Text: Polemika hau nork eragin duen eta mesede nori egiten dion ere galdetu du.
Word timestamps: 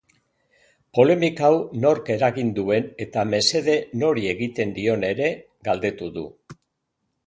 Polemika 0.99 1.45
hau 1.49 1.59
nork 1.83 2.09
eragin 2.15 2.51
duen 2.61 2.89
eta 3.07 3.27
mesede 3.35 3.79
nori 4.05 4.27
egiten 4.35 4.77
dion 4.83 5.09
ere 5.15 5.33
galdetu 5.71 6.15
du. 6.21 6.31